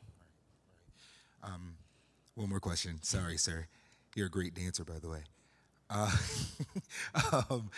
[2.37, 2.99] One more question.
[3.03, 3.67] Sorry, sir.
[4.15, 5.21] You're a great dancer, by the way.
[5.89, 6.15] Uh,
[7.51, 7.71] um,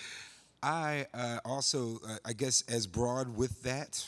[0.61, 4.04] I uh, also, uh, I guess, as broad with that,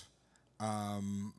[0.58, 1.32] um,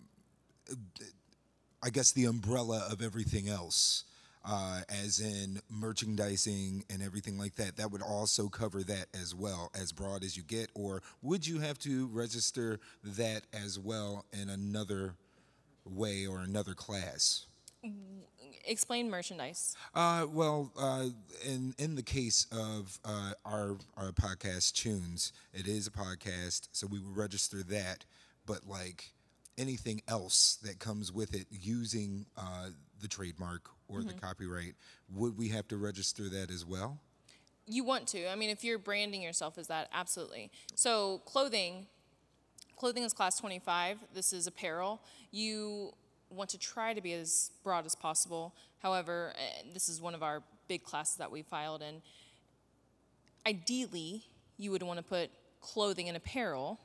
[1.83, 4.05] I guess the umbrella of everything else,
[4.43, 9.71] uh, as in merchandising and everything like that, that would also cover that as well,
[9.79, 10.69] as broad as you get.
[10.73, 15.15] Or would you have to register that as well in another
[15.85, 17.45] way or another class?
[18.65, 19.75] Explain merchandise.
[19.95, 21.05] Uh, well, uh,
[21.45, 26.85] in in the case of uh, our our podcast tunes, it is a podcast, so
[26.85, 28.05] we would register that.
[28.45, 29.13] But like
[29.57, 32.69] anything else that comes with it, using uh,
[33.01, 34.75] the trademark or the copyright,
[35.13, 36.99] would we have to register that as well?
[37.67, 38.29] You want to.
[38.29, 40.51] I mean, if you're branding yourself as that, absolutely.
[40.75, 41.87] So, clothing,
[42.75, 43.99] clothing is class 25.
[44.13, 45.01] This is apparel.
[45.31, 45.93] You
[46.29, 48.55] want to try to be as broad as possible.
[48.79, 52.01] However, eh, this is one of our big classes that we filed in.
[53.45, 54.23] Ideally,
[54.57, 56.79] you would want to put clothing and apparel.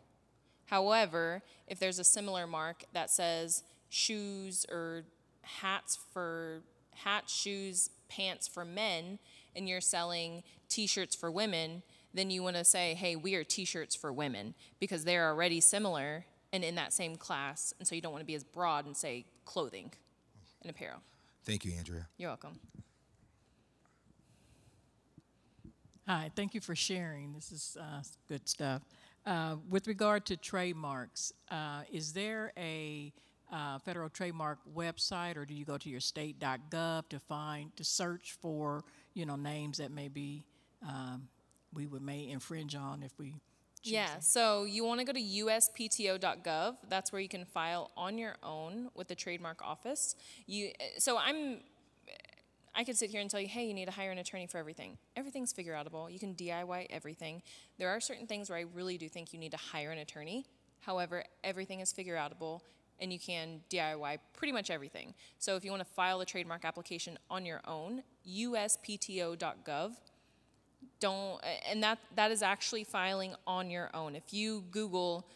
[0.66, 5.04] However, if there's a similar mark that says shoes or
[5.42, 6.62] hats for
[6.96, 9.18] hats, shoes, pants for men,
[9.54, 11.82] and you're selling t-shirts for women,
[12.14, 16.26] then you want to say, "Hey, we are t-shirts for women" because they're already similar
[16.52, 18.96] and in that same class, and so you don't want to be as broad and
[18.96, 19.92] say clothing
[20.62, 21.02] and apparel.
[21.44, 22.08] Thank you, Andrea.
[22.16, 22.58] You're welcome.
[26.06, 27.32] Hi, thank you for sharing.
[27.32, 28.82] This is uh, good stuff.
[29.24, 33.12] Uh, with regard to trademarks, uh, is there a
[33.52, 38.36] uh, federal trademark website, or do you go to your state.gov to find to search
[38.40, 40.44] for you know names that maybe
[40.86, 41.28] um,
[41.72, 43.34] we would may infringe on if we
[43.82, 46.76] choose Yeah, so you want to go to uspto.gov.
[46.88, 50.16] That's where you can file on your own with the trademark office.
[50.46, 51.60] You so I'm
[52.78, 54.58] I could sit here and tell you, hey, you need to hire an attorney for
[54.58, 54.98] everything.
[55.16, 56.12] Everything's figure outable.
[56.12, 57.40] You can DIY everything.
[57.78, 60.44] There are certain things where I really do think you need to hire an attorney.
[60.80, 62.60] However, everything is figure outable
[63.00, 65.14] and you can DIY pretty much everything.
[65.38, 69.92] So if you want to file a trademark application on your own, uspto.gov
[71.00, 74.14] don't and that that is actually filing on your own.
[74.14, 75.26] If you google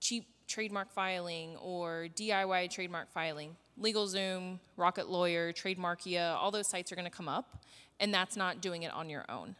[0.00, 6.94] cheap trademark filing or diy trademark filing legalzoom rocket lawyer trademarkia all those sites are
[6.94, 7.64] going to come up
[7.98, 9.56] and that's not doing it on your own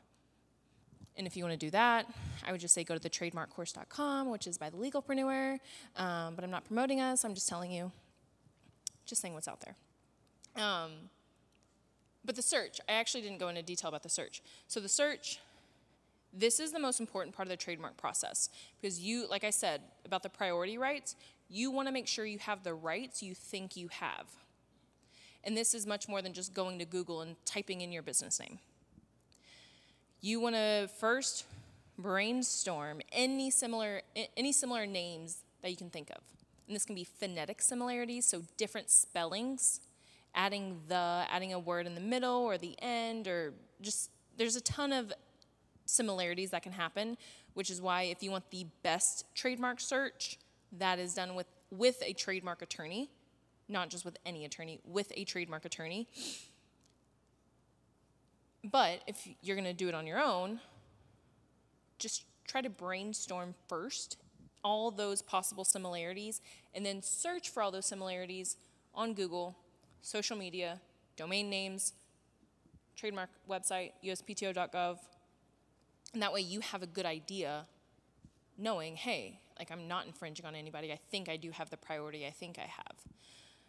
[1.17, 2.07] and if you want to do that
[2.47, 5.59] i would just say go to the trademarkcourse.com which is by the legalpreneur
[5.97, 7.91] um, but i'm not promoting us i'm just telling you
[9.07, 9.77] just saying what's out there
[10.57, 10.91] um,
[12.25, 14.43] but the search, I actually didn't go into detail about the search.
[14.67, 15.41] So the search,
[16.33, 18.49] this is the most important part of the trademark process
[18.81, 21.17] because you, like I said about the priority rights,
[21.51, 24.27] you want to make sure you have the rights you think you have.
[25.45, 28.41] And this is much more than just going to Google and typing in your business
[28.41, 28.59] name.
[30.25, 31.45] You want to first
[31.99, 34.01] brainstorm any similar
[34.39, 36.23] any similar names that you can think of.
[36.67, 39.83] And this can be phonetic similarities, so different spellings
[40.35, 44.09] adding the, adding a word in the middle or the end, or just
[44.39, 45.13] there's a ton of
[45.85, 47.19] similarities that can happen,
[47.53, 50.39] which is why if you want the best trademark search,
[50.79, 53.11] that is done with, with a trademark attorney,
[53.69, 56.09] not just with any attorney, with a trademark attorney.
[58.65, 60.59] But if you're going to do it on your own,
[61.99, 64.17] just try to brainstorm first
[64.63, 66.41] all those possible similarities
[66.75, 68.57] and then search for all those similarities
[68.95, 69.55] on Google
[70.01, 70.81] social media,
[71.17, 71.93] domain names,
[72.97, 74.99] trademark website, uspto.gov.
[76.15, 77.67] And that way you have a good idea
[78.57, 80.93] knowing, hey, like I'm not infringing on anybody.
[80.93, 82.97] I think I do have the priority I think I have.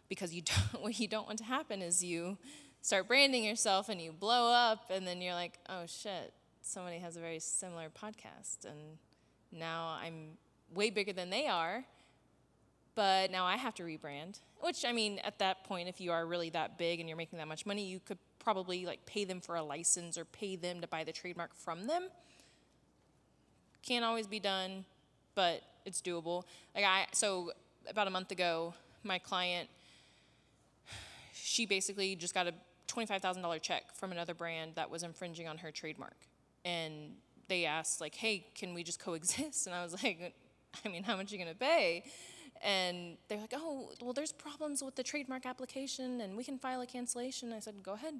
[0.08, 2.38] Because you don't, what you don't want to happen is you
[2.86, 7.16] start branding yourself and you blow up and then you're like, oh shit, somebody has
[7.16, 8.78] a very similar podcast and
[9.50, 10.38] now I'm
[10.72, 11.84] way bigger than they are
[12.94, 14.40] but now I have to rebrand.
[14.60, 17.38] Which I mean, at that point, if you are really that big and you're making
[17.38, 20.80] that much money, you could probably like pay them for a license or pay them
[20.80, 22.08] to buy the trademark from them.
[23.82, 24.84] Can't always be done,
[25.34, 26.44] but it's doable.
[26.74, 27.52] Like I, so
[27.86, 28.72] about a month ago,
[29.04, 29.68] my client,
[31.34, 32.54] she basically just got a
[32.86, 36.16] twenty-five thousand dollar check from another brand that was infringing on her trademark,
[36.64, 37.12] and
[37.48, 40.34] they asked like, "Hey, can we just coexist?" And I was like,
[40.84, 42.04] "I mean, how much are you gonna pay?"
[42.62, 46.80] and they're like, oh, well, there's problems with the trademark application and we can file
[46.80, 47.52] a cancellation.
[47.52, 48.14] I said, go ahead.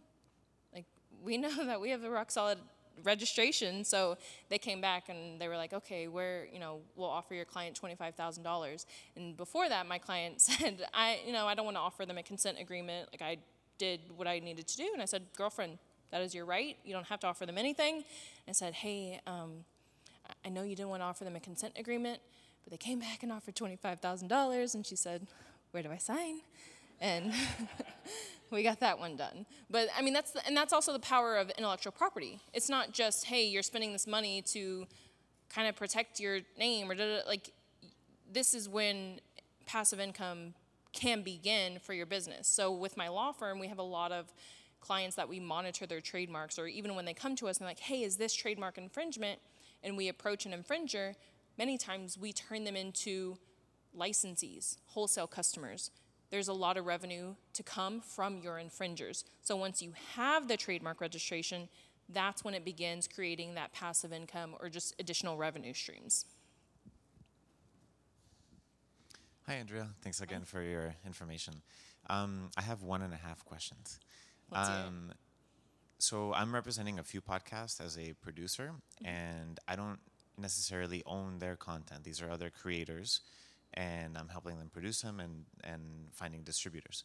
[0.75, 0.87] Like,
[1.23, 2.59] we know that we have a rock solid
[3.03, 3.85] registration.
[3.85, 4.17] So
[4.49, 7.79] they came back and they were like, okay, where, you know, we'll offer your client
[7.81, 8.87] $25,000.
[9.17, 12.19] And before that, my client said, I, you know, I don't want to offer them
[12.19, 13.09] a consent agreement.
[13.13, 13.39] Like I
[13.79, 14.89] did what I needed to do.
[14.93, 15.79] And I said, girlfriend,
[16.11, 16.77] that is your right.
[16.85, 17.97] You don't have to offer them anything.
[17.97, 18.05] And
[18.49, 19.65] I said, hey, um,
[20.45, 22.21] I know you didn't want to offer them a consent agreement,
[22.65, 24.75] but they came back and offered $25,000.
[24.75, 25.27] And she said,
[25.71, 26.41] where do I sign?
[27.01, 27.33] And
[28.51, 29.47] we got that one done.
[29.71, 32.41] But I mean, that's the, and that's also the power of intellectual property.
[32.55, 34.87] It's not just hey, you're spending this money to
[35.55, 37.51] kind of protect your name or like.
[38.33, 39.21] This is when
[39.67, 40.55] passive income
[40.97, 42.49] can begin for your business.
[42.49, 44.33] So with my law firm, we have a lot of
[44.81, 47.79] clients that we monitor their trademarks, or even when they come to us and like,
[47.79, 49.39] hey, is this trademark infringement?
[49.85, 51.15] And we approach an infringer,
[51.57, 53.39] many times we turn them into
[53.97, 55.91] licensees, wholesale customers
[56.31, 59.25] there's a lot of revenue to come from your infringers.
[59.43, 61.69] So once you have the trademark registration,
[62.09, 66.25] that's when it begins creating that passive income or just additional revenue streams.
[69.49, 69.89] Hi, Andrea.
[70.03, 71.55] Thanks again for your information.
[72.11, 74.01] Um, I have one and a half questions.
[74.53, 75.13] Um,
[75.99, 79.07] so I'm representing a few podcasts as a producer, mm-hmm.
[79.07, 80.01] and I don't
[80.37, 82.03] necessarily own their content.
[82.03, 83.21] These are other creators
[83.75, 87.05] and I'm helping them produce them and, and finding distributors.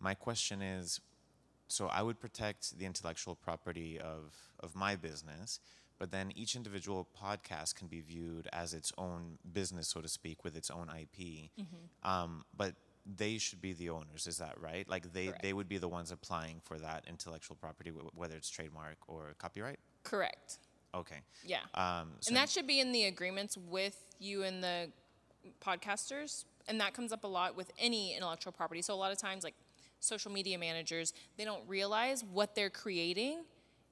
[0.00, 1.00] My question is
[1.68, 5.58] so I would protect the intellectual property of, of my business,
[5.98, 10.44] but then each individual podcast can be viewed as its own business, so to speak,
[10.44, 11.50] with its own IP.
[11.58, 12.08] Mm-hmm.
[12.08, 12.74] Um, but
[13.04, 14.88] they should be the owners, is that right?
[14.88, 18.96] Like they, they would be the ones applying for that intellectual property, whether it's trademark
[19.08, 19.78] or copyright?
[20.04, 20.58] Correct.
[20.94, 21.20] Okay.
[21.44, 21.58] Yeah.
[21.74, 24.90] Um, so and that should be in the agreements with you and the
[25.64, 28.82] podcasters, and that comes up a lot with any intellectual property.
[28.82, 29.54] So a lot of times, like
[30.00, 33.44] social media managers, they don't realize what they're creating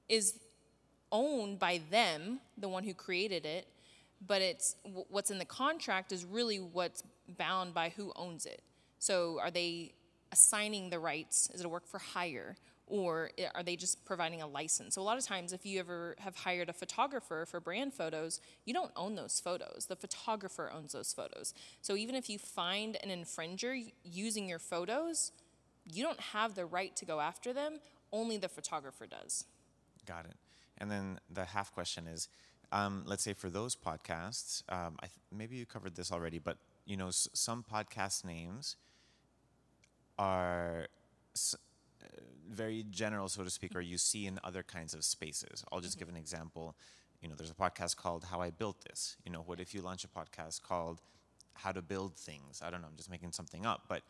[0.09, 0.39] is
[1.11, 3.67] owned by them, the one who created it,
[4.25, 4.75] but it's
[5.09, 7.03] what's in the contract is really what's
[7.37, 8.61] bound by who owns it.
[8.99, 9.93] So are they
[10.31, 11.49] assigning the rights?
[11.53, 12.55] Is it a work for hire?
[12.91, 14.95] or eh, are they just providing a license?
[14.95, 18.41] So a lot of times, if you ever have hired a photographer for brand photos,
[18.65, 19.87] you don't own those photos.
[19.87, 21.53] The photographer owns those photos.
[21.81, 25.31] So even if you find an infringer using your photos,
[25.91, 27.79] you don't have the right to go after them.
[28.11, 29.45] Only the photographer does.
[30.05, 30.35] Got it.
[30.81, 32.27] And then the half question is,
[32.73, 36.97] um, let's say for those podcasts, um, th- maybe you covered this already, but you
[36.97, 38.75] know, s- some podcast names
[40.17, 40.87] are.
[41.35, 41.55] S-
[42.49, 45.63] very general, so to speak, or you see in other kinds of spaces.
[45.71, 45.99] I'll just mm-hmm.
[45.99, 46.75] give an example.
[47.21, 49.15] You know, there's a podcast called How I Built This.
[49.25, 51.01] You know, what if you launch a podcast called
[51.53, 52.61] How to Build Things?
[52.63, 53.83] I don't know, I'm just making something up.
[53.87, 54.01] But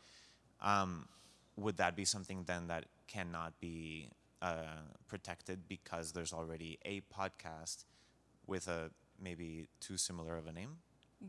[0.62, 1.07] um,
[1.55, 4.10] would that be something then that cannot be
[4.41, 7.86] uh, protected because there's already a podcast
[8.47, 10.77] with a maybe too similar of a name?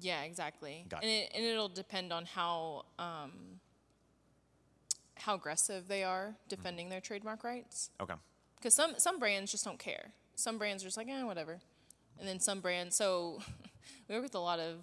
[0.00, 0.86] Yeah, exactly.
[0.88, 1.14] Got and, it.
[1.14, 2.84] it, and it'll depend on how.
[2.98, 3.60] Um,
[5.22, 7.90] how aggressive they are defending their trademark rights.
[8.00, 8.14] Okay.
[8.56, 10.12] Because some some brands just don't care.
[10.34, 11.60] Some brands are just like, eh, whatever.
[12.18, 12.96] And then some brands.
[12.96, 13.40] So
[14.08, 14.78] we work with a lot of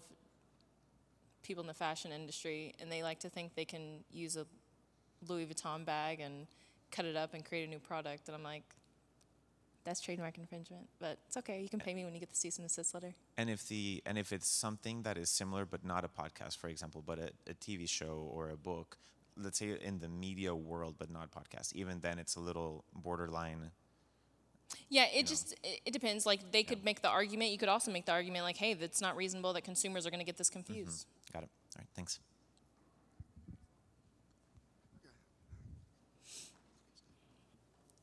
[1.43, 4.45] people in the fashion industry, and they like to think they can use a
[5.27, 6.47] Louis Vuitton bag and
[6.91, 8.28] cut it up and create a new product.
[8.28, 8.63] And I'm like,
[9.84, 10.88] that's trademark infringement.
[10.99, 11.62] But it's okay.
[11.62, 13.13] You can pay me when you get the cease and desist letter.
[13.38, 16.67] And if the and if it's something that is similar but not a podcast, for
[16.67, 18.97] example, but a, a TV show or a book,
[19.38, 23.71] let's say in the media world, but not podcast, even then it's a little borderline.
[24.89, 26.25] Yeah, it just it, it, depends.
[26.25, 26.86] Like they could yeah.
[26.86, 27.52] make the argument.
[27.52, 30.19] You could also make the argument like, hey, that's not reasonable that consumers are going
[30.19, 31.08] to get this confused.
[31.08, 31.34] Mm-hmm.
[31.34, 31.49] Got it.
[31.75, 31.88] All right.
[31.95, 32.19] Thanks.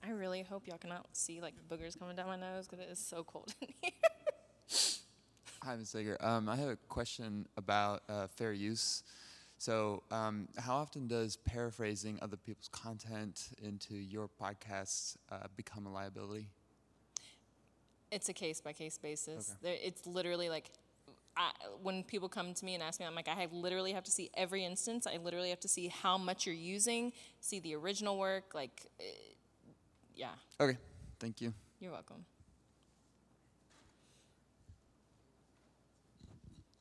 [0.07, 2.99] I really hope y'all cannot see like boogers coming down my nose because it is
[2.99, 3.91] so cold in here.
[5.63, 5.89] Hi, Ms.
[5.89, 6.17] Sager.
[6.21, 9.03] Um, I have a question about uh, fair use.
[9.59, 15.93] So, um, how often does paraphrasing other people's content into your podcasts uh, become a
[15.93, 16.51] liability?
[18.13, 19.57] It's a case by case basis.
[19.65, 19.81] Okay.
[19.83, 20.71] It's literally like
[21.37, 21.51] I,
[21.83, 24.11] when people come to me and ask me, I'm like, I have literally have to
[24.11, 25.07] see every instance.
[25.07, 28.55] I literally have to see how much you're using, see the original work.
[28.55, 29.05] Like, uh,
[30.17, 30.31] yeah.
[30.61, 30.79] Okay.
[31.21, 31.53] Thank you.
[31.79, 32.25] You're welcome.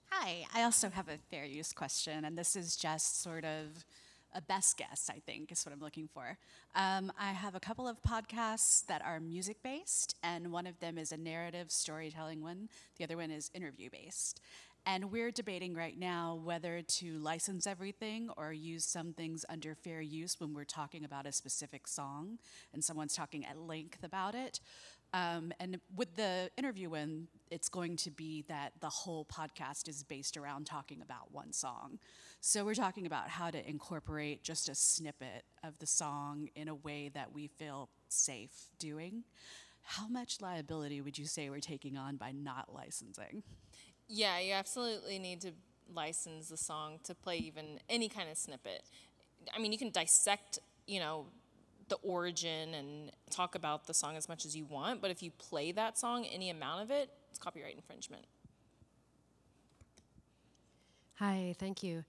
[0.09, 3.85] Hi, I also have a fair use question, and this is just sort of
[4.33, 6.37] a best guess, I think, is what I'm looking for.
[6.73, 10.97] Um, I have a couple of podcasts that are music based, and one of them
[10.97, 14.41] is a narrative storytelling one, the other one is interview based.
[14.87, 19.99] And we're debating right now whether to license everything or use some things under fair
[19.99, 22.37] use when we're talking about a specific song
[22.71, 24.59] and someone's talking at length about it.
[25.11, 30.03] Um, and with the interview win, it's going to be that the whole podcast is
[30.03, 31.97] based around talking about one song.
[32.41, 36.75] So we're talking about how to incorporate just a snippet of the song in a
[36.75, 39.23] way that we feel safe doing.
[39.81, 43.41] How much liability would you say we're taking on by not licensing?
[44.07, 45.51] Yeah, you absolutely need to
[45.93, 48.83] license the song to play even any kind of snippet.
[49.55, 51.25] I mean, you can dissect, you know,
[51.89, 55.31] the origin and talk about the song as much as you want, but if you
[55.31, 58.25] play that song, any amount of it, it's copyright infringement.
[61.15, 62.03] Hi, thank you.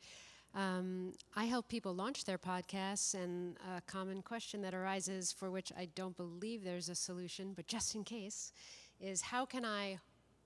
[0.54, 5.70] Um, I help people launch their podcasts, and a common question that arises, for which
[5.78, 8.52] I don't believe there's a solution, but just in case,
[8.98, 9.98] is how can I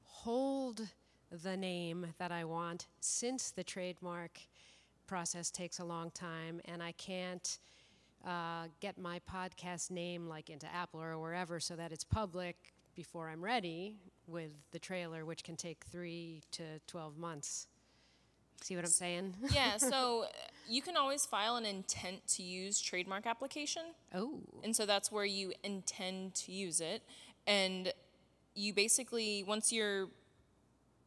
[0.03, 0.89] hold
[1.31, 4.41] the name that I want since the trademark
[5.07, 7.59] process takes a long time and I can't
[8.27, 12.57] uh, get my podcast name like into Apple or wherever so that it's public
[12.95, 17.67] before I'm ready with the trailer, which can take three to 12 months.
[18.61, 19.37] See what I'm saying?
[19.53, 20.27] yeah, so
[20.69, 23.83] you can always file an intent to use trademark application.
[24.15, 24.41] Oh.
[24.63, 27.03] And so that's where you intend to use it.
[27.47, 27.93] And
[28.55, 30.09] you basically, once you're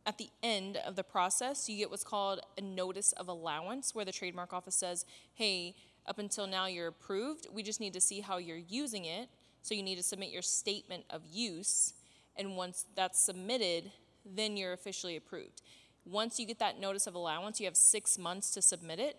[0.05, 4.05] at the end of the process, you get what's called a notice of allowance, where
[4.05, 5.75] the trademark office says, hey,
[6.05, 7.47] up until now you're approved.
[7.53, 9.29] We just need to see how you're using it.
[9.61, 11.93] So you need to submit your statement of use.
[12.35, 13.91] And once that's submitted,
[14.25, 15.61] then you're officially approved.
[16.05, 19.17] Once you get that notice of allowance, you have six months to submit it.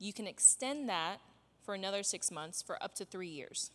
[0.00, 1.18] You can extend that
[1.62, 3.70] for another six months for up to three years.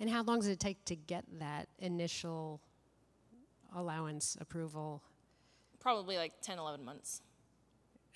[0.00, 2.60] And how long does it take to get that initial
[3.74, 5.02] allowance approval?
[5.82, 7.20] Probably like 10, 11 months.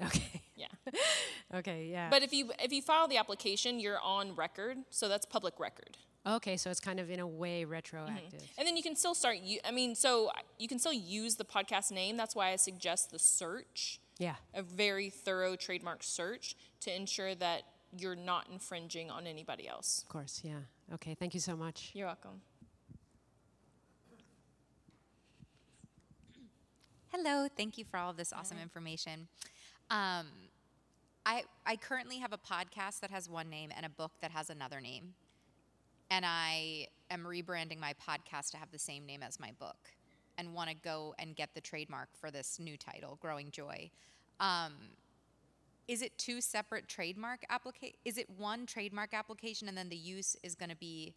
[0.01, 0.43] Okay.
[0.55, 0.67] Yeah.
[1.55, 2.09] okay, yeah.
[2.11, 5.97] But if you if you file the application, you're on record, so that's public record.
[6.27, 8.41] Okay, so it's kind of in a way retroactive.
[8.41, 8.59] Mm-hmm.
[8.59, 9.39] And then you can still start.
[9.43, 12.17] You, I mean, so you can still use the podcast name.
[12.17, 14.01] That's why I suggest the search.
[14.19, 14.35] Yeah.
[14.55, 17.62] A very thorough trademark search to ensure that
[17.97, 20.03] you're not infringing on anybody else.
[20.03, 20.59] Of course, yeah.
[20.95, 21.93] Okay, thank you so much.
[21.95, 22.41] You're welcome.
[27.19, 29.27] Hello, thank you for all of this awesome information.
[29.91, 30.27] Um,
[31.25, 34.51] I, I currently have a podcast that has one name and a book that has
[34.51, 35.14] another name.
[36.11, 39.79] And I am rebranding my podcast to have the same name as my book
[40.37, 43.91] and want to go and get the trademark for this new title, Growing Joy.
[44.39, 44.75] Um,
[45.89, 47.97] is it two separate trademark application?
[48.05, 51.14] Is it one trademark application and then the use is going to be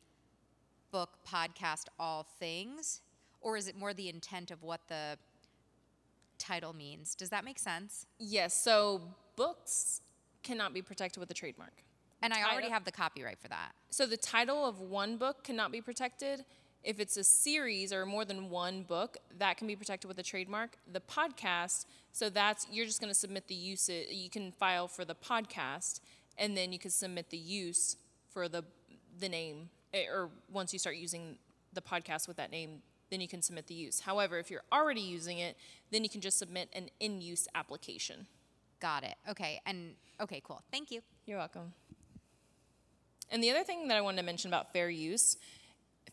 [0.94, 3.02] book, podcast, all things?
[3.42, 5.18] Or is it more the intent of what the
[6.40, 7.14] title means?
[7.16, 8.06] Does that make sense?
[8.18, 8.54] Yes.
[8.60, 9.02] So
[9.36, 10.02] books
[10.44, 11.84] cannot be protected with a trademark.
[12.22, 13.72] And I already have the copyright for that.
[13.92, 16.44] So the title of one book cannot be protected.
[16.84, 20.24] If it's a series or more than one book, that can be protected with a
[20.24, 20.78] trademark.
[20.92, 23.90] The podcast, so that's you're just going to submit the use.
[23.90, 26.00] You can file for the podcast,
[26.38, 27.98] and then you can submit the use
[28.34, 28.64] for the
[29.20, 29.70] the name.
[29.94, 31.38] eh, Or once you start using
[31.74, 34.02] the podcast with that name, then you can submit the use.
[34.02, 35.58] However, if you're already using it,
[35.92, 38.28] then you can just submit an in-use application.
[38.80, 39.16] Got it.
[39.30, 39.62] Okay.
[39.66, 40.62] And okay, cool.
[40.72, 41.02] Thank you.
[41.26, 41.74] You're welcome.
[43.32, 45.38] And the other thing that I wanted to mention about fair use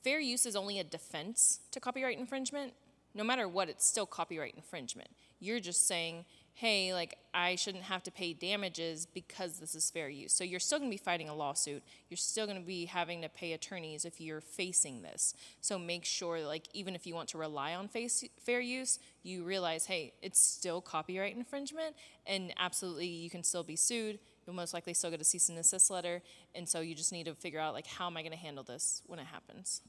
[0.07, 2.72] fair use is only a defense to copyright infringement.
[3.12, 5.09] No matter what, it's still copyright infringement.
[5.40, 6.24] You're just saying,
[6.57, 10.32] hey, like, I shouldn't have to pay damages because this is fair use.
[10.32, 11.82] So you're still going to be fighting a lawsuit.
[12.09, 15.34] You're still going to be having to pay attorneys if you're facing this.
[15.61, 19.44] So make sure, like, even if you want to rely on face, fair use, you
[19.44, 21.94] realize, hey, it's still copyright infringement,
[22.26, 24.18] and absolutely you can still be sued.
[24.46, 26.22] You'll most likely still get a cease and desist letter,
[26.54, 28.64] and so you just need to figure out, like, how am I going to handle
[28.64, 29.82] this when it happens?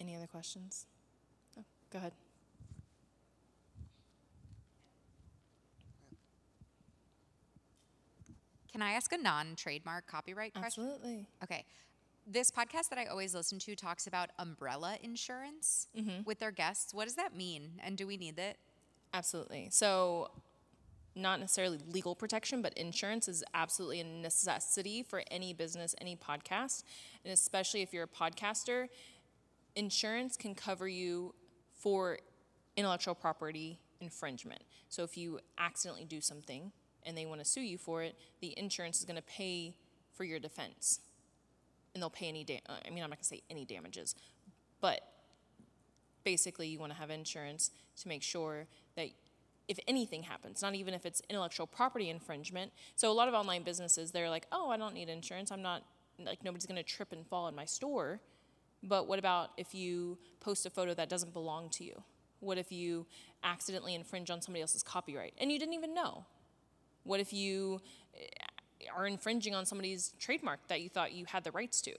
[0.00, 0.86] Any other questions?
[1.56, 2.12] Oh, go ahead.
[8.76, 10.84] Can I ask a non trademark copyright question?
[10.84, 11.26] Absolutely.
[11.42, 11.64] Okay.
[12.26, 16.24] This podcast that I always listen to talks about umbrella insurance mm-hmm.
[16.26, 16.92] with their guests.
[16.92, 17.80] What does that mean?
[17.82, 18.58] And do we need it?
[19.14, 19.68] Absolutely.
[19.70, 20.30] So,
[21.14, 26.82] not necessarily legal protection, but insurance is absolutely a necessity for any business, any podcast.
[27.24, 28.88] And especially if you're a podcaster,
[29.74, 31.34] insurance can cover you
[31.72, 32.18] for
[32.76, 34.60] intellectual property infringement.
[34.90, 36.72] So, if you accidentally do something
[37.06, 39.74] and they want to sue you for it, the insurance is going to pay
[40.12, 41.00] for your defense.
[41.94, 44.14] And they'll pay any, da- uh, I mean, I'm not going to say any damages,
[44.80, 45.00] but
[46.24, 47.70] basically you want to have insurance
[48.02, 49.08] to make sure that
[49.68, 52.72] if anything happens, not even if it's intellectual property infringement.
[52.94, 55.50] So a lot of online businesses, they're like, oh, I don't need insurance.
[55.50, 55.82] I'm not,
[56.24, 58.20] like, nobody's going to trip and fall in my store.
[58.82, 62.02] But what about if you post a photo that doesn't belong to you?
[62.40, 63.06] What if you
[63.42, 66.26] accidentally infringe on somebody else's copyright and you didn't even know?
[67.06, 67.80] What if you
[68.14, 71.94] eh, are infringing on somebody's trademark that you thought you had the rights to?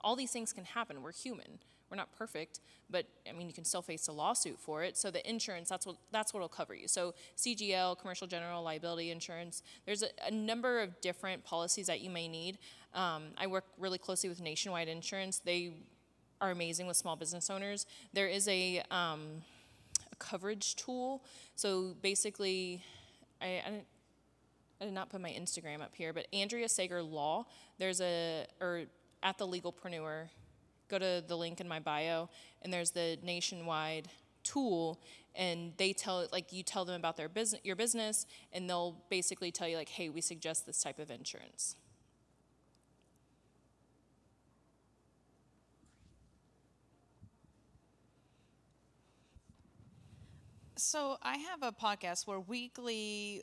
[0.00, 1.02] All these things can happen.
[1.02, 1.58] We're human.
[1.90, 2.60] We're not perfect,
[2.90, 4.96] but I mean, you can still face a lawsuit for it.
[4.96, 6.86] So the insurance, that's what that's what'll cover you.
[6.86, 9.62] So CGL, commercial general liability insurance.
[9.86, 12.58] There's a, a number of different policies that you may need.
[12.94, 15.38] Um, I work really closely with Nationwide Insurance.
[15.38, 15.72] They
[16.40, 17.86] are amazing with small business owners.
[18.12, 19.42] There is a, um,
[20.12, 21.24] a coverage tool.
[21.54, 22.82] So basically,
[23.40, 23.82] I, I.
[24.80, 27.46] I did not put my Instagram up here, but Andrea Sager Law.
[27.78, 28.84] There's a or
[29.22, 30.28] at the Legalpreneur
[30.88, 32.30] go to the link in my bio,
[32.62, 34.08] and there's the nationwide
[34.44, 34.98] tool
[35.34, 39.50] and they tell like you tell them about their business your business and they'll basically
[39.50, 41.76] tell you like hey we suggest this type of insurance
[50.76, 53.42] So I have a podcast where weekly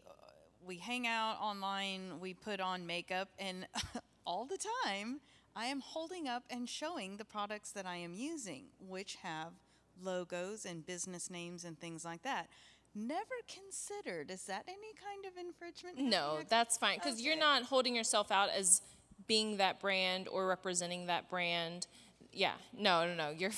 [0.66, 3.68] we hang out online, we put on makeup, and
[4.26, 5.20] all the time
[5.56, 9.54] I am holding up and showing the products that I am using, which have
[10.02, 12.48] logos and business names and things like that.
[12.94, 14.32] Never considered.
[14.32, 15.98] Is that any kind of infringement?
[15.98, 18.82] No, that's fine because you're not holding yourself out as
[19.28, 21.88] being that brand or representing that brand.
[22.32, 23.30] Yeah, no, no, no.
[23.32, 23.52] You're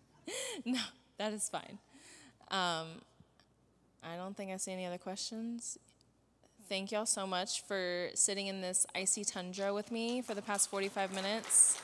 [0.64, 0.80] no,
[1.18, 1.78] that is fine.
[2.50, 3.02] Um,
[4.02, 5.78] I don't think I see any other questions.
[6.66, 10.70] Thank y'all so much for sitting in this icy tundra with me for the past
[10.70, 11.78] 45 minutes.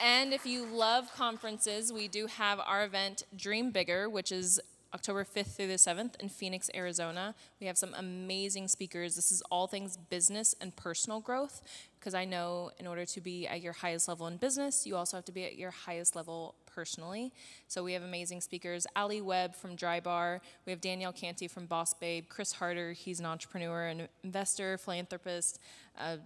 [0.00, 4.60] And if you love conferences, we do have our event Dream Bigger, which is
[4.94, 7.34] October 5th through the 7th in Phoenix, Arizona.
[7.60, 9.16] We have some amazing speakers.
[9.16, 11.60] This is all things business and personal growth,
[11.98, 15.16] because I know in order to be at your highest level in business, you also
[15.16, 17.32] have to be at your highest level personally.
[17.68, 18.86] So we have amazing speakers.
[18.96, 20.40] Alli Webb from Drybar.
[20.66, 22.24] We have Danielle Canty from Boss Babe.
[22.28, 25.60] Chris Harder, he's an entrepreneur and investor, philanthropist.
[25.98, 26.16] Uh,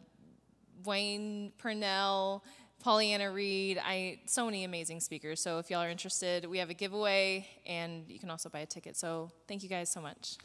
[0.85, 2.45] Wayne Purnell,
[2.81, 3.81] Pollyanna Reed.
[3.85, 5.41] I so many amazing speakers.
[5.41, 8.67] So if y'all are interested, we have a giveaway and you can also buy a
[8.67, 8.97] ticket.
[8.97, 10.37] So thank you guys so much.